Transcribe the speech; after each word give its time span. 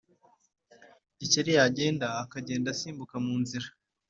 Gikeli 1.19 1.51
yagenda 1.59 2.07
akagenda 2.23 2.67
asimbuka 2.73 3.15
munzira 3.25 3.67